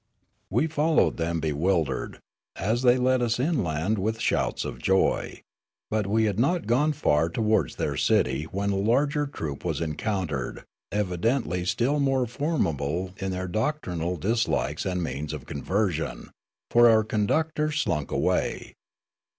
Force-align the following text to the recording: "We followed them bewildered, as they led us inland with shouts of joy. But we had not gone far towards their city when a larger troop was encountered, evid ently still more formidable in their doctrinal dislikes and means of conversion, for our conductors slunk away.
"We 0.49 0.65
followed 0.65 1.17
them 1.17 1.39
bewildered, 1.39 2.17
as 2.55 2.81
they 2.81 2.97
led 2.97 3.21
us 3.21 3.39
inland 3.39 3.99
with 3.99 4.19
shouts 4.19 4.65
of 4.65 4.81
joy. 4.81 5.43
But 5.91 6.07
we 6.07 6.23
had 6.23 6.39
not 6.39 6.65
gone 6.65 6.93
far 6.93 7.29
towards 7.29 7.75
their 7.75 7.95
city 7.95 8.45
when 8.45 8.71
a 8.71 8.77
larger 8.77 9.27
troop 9.27 9.63
was 9.63 9.79
encountered, 9.79 10.63
evid 10.91 11.19
ently 11.21 11.67
still 11.67 11.99
more 11.99 12.25
formidable 12.25 13.13
in 13.17 13.29
their 13.31 13.47
doctrinal 13.47 14.17
dislikes 14.17 14.87
and 14.87 15.03
means 15.03 15.33
of 15.33 15.45
conversion, 15.45 16.31
for 16.71 16.89
our 16.89 17.03
conductors 17.03 17.79
slunk 17.79 18.09
away. 18.09 18.73